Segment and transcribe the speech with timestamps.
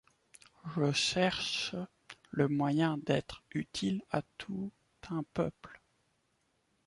[0.75, 1.75] Je cherche
[2.31, 4.71] le moyen d'être utile à tout
[5.11, 5.79] un peuple.